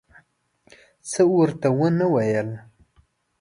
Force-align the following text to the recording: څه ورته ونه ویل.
څه 1.09 1.21
ورته 1.35 1.67
ونه 1.77 2.05
ویل. 2.13 2.49